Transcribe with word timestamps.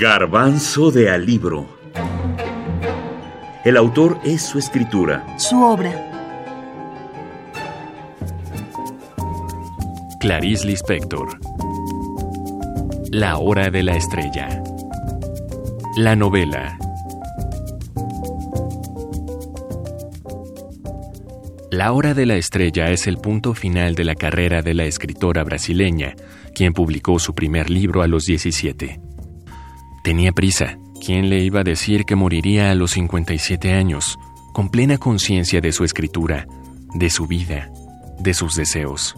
Garbanzo 0.00 0.92
de 0.92 1.10
Alibro. 1.10 1.66
El 3.64 3.76
autor 3.76 4.20
es 4.22 4.42
su 4.42 4.60
escritura. 4.60 5.26
Su 5.40 5.60
obra. 5.60 5.90
Clarice 10.20 10.68
Lispector. 10.68 11.40
La 13.10 13.38
hora 13.38 13.70
de 13.70 13.82
la 13.82 13.96
estrella. 13.96 14.62
La 15.96 16.14
novela. 16.14 16.78
La 21.72 21.90
hora 21.90 22.14
de 22.14 22.24
la 22.24 22.36
estrella 22.36 22.92
es 22.92 23.08
el 23.08 23.16
punto 23.18 23.52
final 23.52 23.96
de 23.96 24.04
la 24.04 24.14
carrera 24.14 24.62
de 24.62 24.74
la 24.74 24.84
escritora 24.84 25.42
brasileña, 25.42 26.14
quien 26.54 26.72
publicó 26.72 27.18
su 27.18 27.34
primer 27.34 27.68
libro 27.68 28.02
a 28.02 28.06
los 28.06 28.26
17. 28.26 29.07
Tenía 30.08 30.32
prisa. 30.32 30.78
¿Quién 31.04 31.28
le 31.28 31.40
iba 31.40 31.60
a 31.60 31.64
decir 31.64 32.06
que 32.06 32.16
moriría 32.16 32.70
a 32.70 32.74
los 32.74 32.92
57 32.92 33.74
años, 33.74 34.18
con 34.54 34.70
plena 34.70 34.96
conciencia 34.96 35.60
de 35.60 35.70
su 35.70 35.84
escritura, 35.84 36.46
de 36.94 37.10
su 37.10 37.26
vida, 37.26 37.70
de 38.18 38.32
sus 38.32 38.54
deseos? 38.54 39.16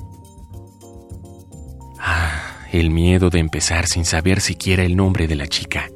Ah, 2.01 2.43
el 2.73 2.91
miedo 2.91 3.31
de 3.31 3.39
empezar 3.39 3.87
sin 3.87 4.05
saber 4.05 4.41
siquiera 4.41 4.83
el 4.83 4.97
nombre 4.97 5.29
de 5.29 5.37
la 5.37 5.47
chica, 5.47 5.89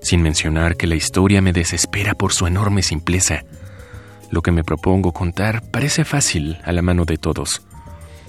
sin 0.00 0.22
mencionar 0.22 0.76
que 0.76 0.86
la 0.86 0.94
historia 0.94 1.42
me 1.42 1.52
desespera 1.52 2.14
por 2.14 2.32
su 2.32 2.46
enorme 2.46 2.84
simpleza. 2.84 3.42
Lo 4.30 4.40
que 4.40 4.52
me 4.52 4.62
propongo 4.62 5.10
contar 5.10 5.68
parece 5.72 6.04
fácil 6.04 6.58
a 6.62 6.70
la 6.70 6.82
mano 6.82 7.06
de 7.06 7.16
todos, 7.16 7.62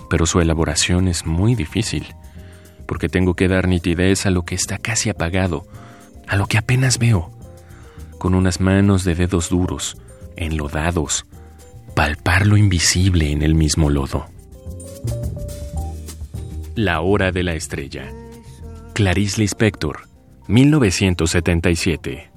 pero 0.09 0.25
su 0.25 0.41
elaboración 0.41 1.07
es 1.07 1.27
muy 1.27 1.53
difícil, 1.53 2.15
porque 2.85 3.09
tengo 3.09 3.33
que 3.35 3.47
dar 3.47 3.67
nitidez 3.67 4.25
a 4.25 4.31
lo 4.31 4.43
que 4.43 4.55
está 4.55 4.77
casi 4.77 5.09
apagado, 5.09 5.65
a 6.27 6.35
lo 6.35 6.47
que 6.47 6.57
apenas 6.57 6.99
veo, 6.99 7.31
con 8.17 8.35
unas 8.35 8.59
manos 8.59 9.03
de 9.03 9.15
dedos 9.15 9.49
duros, 9.49 9.97
enlodados, 10.35 11.25
palpar 11.95 12.47
lo 12.47 12.57
invisible 12.57 13.31
en 13.31 13.41
el 13.41 13.55
mismo 13.55 13.89
lodo. 13.89 14.27
La 16.75 17.01
hora 17.01 17.31
de 17.31 17.43
la 17.43 17.53
estrella. 17.53 18.11
Clarice 18.93 19.41
Lispector, 19.41 20.07
1977. 20.47 22.31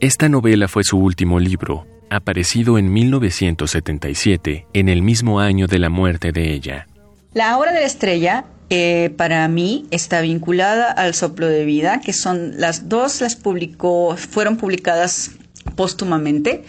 Esta 0.00 0.28
novela 0.28 0.68
fue 0.68 0.84
su 0.84 0.98
último 0.98 1.40
libro, 1.40 1.86
aparecido 2.10 2.78
en 2.78 2.92
1977, 2.92 4.66
en 4.72 4.88
el 4.88 5.02
mismo 5.02 5.40
año 5.40 5.66
de 5.66 5.78
la 5.78 5.90
muerte 5.90 6.32
de 6.32 6.52
ella. 6.52 6.86
La 7.32 7.58
hora 7.58 7.72
de 7.72 7.80
la 7.80 7.86
estrella 7.86 8.44
eh, 8.68 9.14
para 9.16 9.46
mí 9.48 9.86
está 9.90 10.20
vinculada 10.20 10.90
al 10.90 11.14
soplo 11.14 11.46
de 11.46 11.64
vida, 11.64 12.00
que 12.00 12.12
son 12.12 12.58
las 12.58 12.88
dos, 12.88 13.20
las 13.20 13.36
publicó, 13.36 14.16
fueron 14.16 14.56
publicadas 14.56 15.32
póstumamente 15.76 16.64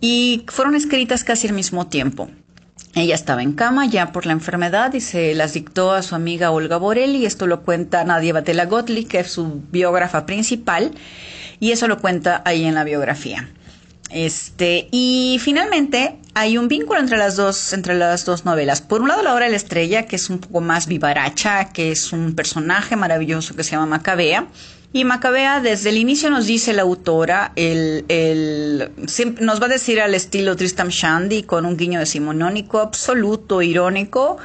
y 0.00 0.44
fueron 0.48 0.74
escritas 0.74 1.24
casi 1.24 1.48
al 1.48 1.54
mismo 1.54 1.86
tiempo. 1.86 2.28
Ella 2.94 3.14
estaba 3.14 3.42
en 3.42 3.52
cama 3.52 3.86
ya 3.86 4.10
por 4.10 4.24
la 4.24 4.32
enfermedad 4.32 4.94
y 4.94 5.00
se 5.00 5.34
las 5.34 5.52
dictó 5.52 5.92
a 5.92 6.02
su 6.02 6.14
amiga 6.14 6.50
Olga 6.50 6.78
Borelli. 6.78 7.26
Esto 7.26 7.46
lo 7.46 7.62
cuenta 7.62 8.02
Nadia 8.04 8.32
Batela 8.32 8.64
Gottlieb, 8.64 9.06
que 9.06 9.20
es 9.20 9.30
su 9.30 9.62
biógrafa 9.70 10.24
principal, 10.24 10.92
y 11.60 11.72
eso 11.72 11.88
lo 11.88 11.98
cuenta 11.98 12.42
ahí 12.46 12.64
en 12.64 12.74
la 12.74 12.84
biografía. 12.84 13.50
Este, 14.10 14.88
y 14.92 15.38
finalmente 15.40 16.16
hay 16.34 16.58
un 16.58 16.68
vínculo 16.68 17.00
entre 17.00 17.18
las 17.18 17.36
dos, 17.36 17.72
entre 17.72 17.94
las 17.94 18.24
dos 18.24 18.44
novelas. 18.44 18.80
Por 18.80 19.02
un 19.02 19.08
lado, 19.08 19.22
La 19.22 19.34
Hora 19.34 19.46
de 19.46 19.50
la 19.50 19.56
Estrella, 19.56 20.06
que 20.06 20.16
es 20.16 20.30
un 20.30 20.38
poco 20.38 20.60
más 20.60 20.86
vivaracha, 20.86 21.72
que 21.72 21.90
es 21.90 22.12
un 22.12 22.34
personaje 22.34 22.94
maravilloso 22.96 23.56
que 23.56 23.64
se 23.64 23.72
llama 23.72 23.86
Macabea. 23.86 24.46
Y 24.92 25.04
Macabea, 25.04 25.60
desde 25.60 25.90
el 25.90 25.98
inicio 25.98 26.30
nos 26.30 26.46
dice 26.46 26.72
la 26.72 26.82
autora, 26.82 27.52
el, 27.56 28.04
el, 28.08 28.90
nos 29.40 29.60
va 29.60 29.66
a 29.66 29.68
decir 29.68 30.00
al 30.00 30.14
estilo 30.14 30.56
Tristam 30.56 30.88
Shandy, 30.88 31.42
con 31.42 31.66
un 31.66 31.76
guiño 31.76 31.98
decimonónico 31.98 32.78
absoluto, 32.78 33.60
irónico, 33.60 34.38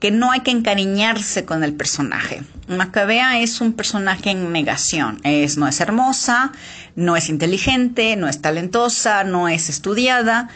que 0.00 0.10
no 0.10 0.30
hay 0.30 0.40
que 0.40 0.50
encariñarse 0.50 1.44
con 1.44 1.64
el 1.64 1.74
personaje. 1.74 2.42
Macabea 2.68 3.40
es 3.40 3.60
un 3.60 3.72
personaje 3.72 4.30
en 4.30 4.52
negación. 4.52 5.20
Es, 5.24 5.56
no 5.56 5.66
es 5.66 5.80
hermosa, 5.80 6.52
no 6.94 7.16
es 7.16 7.28
inteligente, 7.28 8.16
no 8.16 8.28
es 8.28 8.40
talentosa, 8.40 9.24
no 9.24 9.48
es 9.48 9.68
estudiada. 9.68 10.48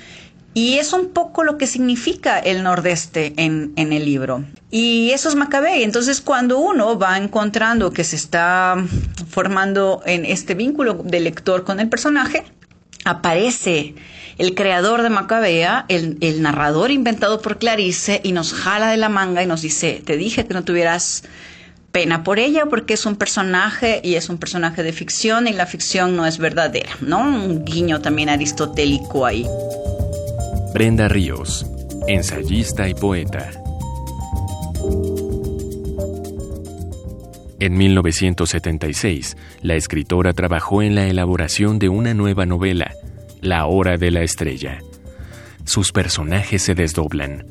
Y 0.54 0.74
es 0.74 0.92
un 0.92 1.08
poco 1.08 1.44
lo 1.44 1.56
que 1.56 1.66
significa 1.66 2.38
el 2.38 2.62
nordeste 2.62 3.32
en, 3.36 3.72
en 3.76 3.92
el 3.92 4.04
libro. 4.04 4.44
Y 4.70 5.10
eso 5.10 5.30
es 5.30 5.34
Macabea. 5.34 5.76
Entonces, 5.76 6.20
cuando 6.20 6.58
uno 6.58 6.98
va 6.98 7.16
encontrando 7.16 7.90
que 7.90 8.04
se 8.04 8.16
está 8.16 8.76
formando 9.30 10.02
en 10.04 10.26
este 10.26 10.54
vínculo 10.54 10.94
del 10.94 11.24
lector 11.24 11.64
con 11.64 11.80
el 11.80 11.88
personaje, 11.88 12.44
aparece 13.04 13.94
el 14.38 14.54
creador 14.54 15.02
de 15.02 15.10
Macabea, 15.10 15.84
el, 15.88 16.42
narrador 16.42 16.90
inventado 16.90 17.40
por 17.40 17.58
Clarice, 17.58 18.20
y 18.24 18.32
nos 18.32 18.52
jala 18.52 18.90
de 18.90 18.96
la 18.96 19.08
manga 19.08 19.42
y 19.42 19.46
nos 19.46 19.62
dice, 19.62 20.02
te 20.04 20.16
dije 20.16 20.46
que 20.46 20.54
no 20.54 20.64
tuvieras 20.64 21.24
pena 21.92 22.24
por 22.24 22.38
ella 22.38 22.66
porque 22.66 22.94
es 22.94 23.04
un 23.04 23.16
personaje 23.16 24.00
y 24.02 24.14
es 24.14 24.30
un 24.30 24.38
personaje 24.38 24.82
de 24.82 24.92
ficción 24.92 25.46
y 25.46 25.52
la 25.52 25.66
ficción 25.66 26.16
no 26.16 26.26
es 26.26 26.38
verdadera, 26.38 26.90
¿no? 27.02 27.20
Un 27.20 27.64
guiño 27.64 28.00
también 28.00 28.30
aristotélico 28.30 29.26
ahí. 29.26 29.46
Brenda 30.72 31.08
Ríos, 31.08 31.66
ensayista 32.08 32.88
y 32.88 32.94
poeta. 32.94 33.61
En 37.62 37.76
1976, 37.76 39.36
la 39.60 39.76
escritora 39.76 40.32
trabajó 40.32 40.82
en 40.82 40.96
la 40.96 41.06
elaboración 41.06 41.78
de 41.78 41.88
una 41.88 42.12
nueva 42.12 42.44
novela, 42.44 42.92
La 43.40 43.66
Hora 43.66 43.98
de 43.98 44.10
la 44.10 44.22
Estrella. 44.22 44.80
Sus 45.64 45.92
personajes 45.92 46.60
se 46.60 46.74
desdoblan. 46.74 47.46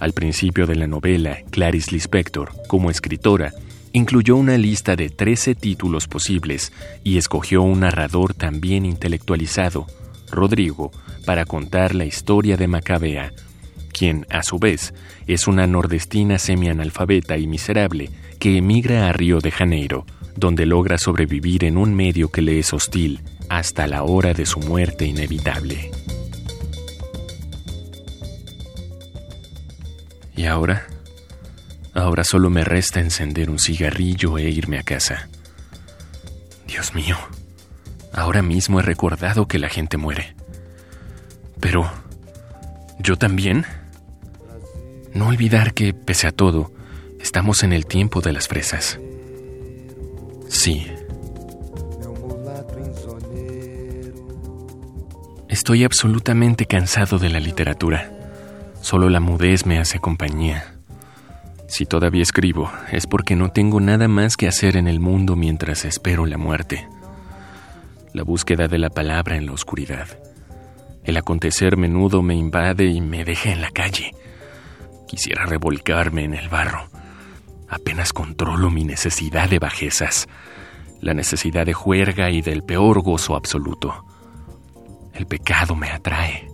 Al 0.00 0.12
principio 0.12 0.66
de 0.66 0.74
la 0.74 0.88
novela, 0.88 1.38
Clarice 1.52 1.92
Lispector, 1.92 2.50
como 2.66 2.90
escritora, 2.90 3.52
incluyó 3.92 4.34
una 4.34 4.58
lista 4.58 4.96
de 4.96 5.08
13 5.08 5.54
títulos 5.54 6.08
posibles 6.08 6.72
y 7.04 7.16
escogió 7.16 7.62
un 7.62 7.78
narrador 7.78 8.34
también 8.34 8.84
intelectualizado, 8.84 9.86
Rodrigo, 10.32 10.90
para 11.24 11.44
contar 11.44 11.94
la 11.94 12.06
historia 12.06 12.56
de 12.56 12.66
Macabea, 12.66 13.32
quien, 13.94 14.26
a 14.28 14.42
su 14.42 14.58
vez, 14.58 14.92
es 15.26 15.46
una 15.46 15.66
nordestina 15.66 16.38
semianalfabeta 16.38 17.38
y 17.38 17.46
miserable 17.46 18.10
que 18.38 18.58
emigra 18.58 19.08
a 19.08 19.12
Río 19.14 19.38
de 19.40 19.50
Janeiro, 19.50 20.04
donde 20.36 20.66
logra 20.66 20.98
sobrevivir 20.98 21.64
en 21.64 21.78
un 21.78 21.94
medio 21.94 22.30
que 22.30 22.42
le 22.42 22.58
es 22.58 22.74
hostil 22.74 23.22
hasta 23.48 23.86
la 23.86 24.02
hora 24.02 24.34
de 24.34 24.44
su 24.44 24.60
muerte 24.60 25.06
inevitable. 25.06 25.90
¿Y 30.36 30.44
ahora? 30.46 30.86
Ahora 31.94 32.24
solo 32.24 32.50
me 32.50 32.64
resta 32.64 33.00
encender 33.00 33.48
un 33.48 33.60
cigarrillo 33.60 34.36
e 34.36 34.50
irme 34.50 34.78
a 34.78 34.82
casa. 34.82 35.28
Dios 36.66 36.94
mío, 36.94 37.16
ahora 38.12 38.42
mismo 38.42 38.80
he 38.80 38.82
recordado 38.82 39.46
que 39.46 39.60
la 39.60 39.68
gente 39.68 39.96
muere. 39.96 40.34
Pero, 41.60 41.88
¿yo 42.98 43.16
también? 43.16 43.64
No 45.14 45.28
olvidar 45.28 45.74
que, 45.74 45.94
pese 45.94 46.26
a 46.26 46.32
todo, 46.32 46.72
estamos 47.20 47.62
en 47.62 47.72
el 47.72 47.86
tiempo 47.86 48.20
de 48.20 48.32
las 48.32 48.48
fresas. 48.48 48.98
Sí. 50.48 50.86
Estoy 55.48 55.84
absolutamente 55.84 56.66
cansado 56.66 57.20
de 57.20 57.30
la 57.30 57.38
literatura. 57.38 58.10
Solo 58.80 59.08
la 59.08 59.20
mudez 59.20 59.66
me 59.66 59.78
hace 59.78 60.00
compañía. 60.00 60.74
Si 61.68 61.86
todavía 61.86 62.22
escribo, 62.22 62.72
es 62.90 63.06
porque 63.06 63.36
no 63.36 63.50
tengo 63.50 63.80
nada 63.80 64.08
más 64.08 64.36
que 64.36 64.48
hacer 64.48 64.76
en 64.76 64.88
el 64.88 64.98
mundo 64.98 65.36
mientras 65.36 65.84
espero 65.84 66.26
la 66.26 66.38
muerte. 66.38 66.88
La 68.12 68.24
búsqueda 68.24 68.66
de 68.66 68.78
la 68.78 68.90
palabra 68.90 69.36
en 69.36 69.46
la 69.46 69.52
oscuridad. 69.52 70.08
El 71.04 71.16
acontecer 71.16 71.76
menudo 71.76 72.20
me 72.20 72.34
invade 72.34 72.86
y 72.86 73.00
me 73.00 73.24
deja 73.24 73.52
en 73.52 73.60
la 73.60 73.70
calle. 73.70 74.12
Quisiera 75.06 75.46
revolcarme 75.46 76.24
en 76.24 76.34
el 76.34 76.48
barro. 76.48 76.88
Apenas 77.68 78.12
controlo 78.12 78.70
mi 78.70 78.84
necesidad 78.84 79.48
de 79.48 79.58
bajezas, 79.58 80.28
la 81.00 81.14
necesidad 81.14 81.66
de 81.66 81.72
juerga 81.72 82.30
y 82.30 82.42
del 82.42 82.62
peor 82.62 83.02
gozo 83.02 83.36
absoluto. 83.36 84.04
El 85.12 85.26
pecado 85.26 85.74
me 85.74 85.90
atrae, 85.90 86.48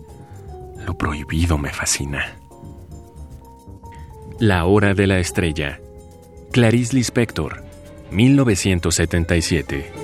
lo 0.85 0.97
prohibido 0.97 1.57
me 1.57 1.71
fascina. 1.71 2.37
La 4.39 4.65
Hora 4.65 4.93
de 4.93 5.07
la 5.07 5.19
Estrella. 5.19 5.79
Clarice 6.51 6.95
Lispector, 6.95 7.63
1977. 8.11 10.00